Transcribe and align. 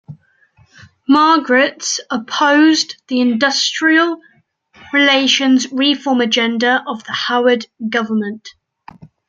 Margetts 1.07 1.99
opposed 2.09 2.95
the 3.07 3.21
industrial 3.21 4.19
relations 4.91 5.71
reform 5.71 6.21
agenda 6.21 6.83
of 6.87 7.03
the 7.03 7.11
Howard 7.13 7.67
Government. 7.87 8.49